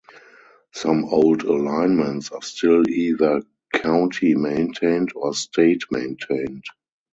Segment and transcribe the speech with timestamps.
[0.73, 6.63] Some old alignments are still either county-maintained or state-maintained.